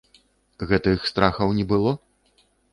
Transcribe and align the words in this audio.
Гэтых 0.71 1.05
страхаў 1.11 1.55
не 1.61 1.69
было? 1.75 1.95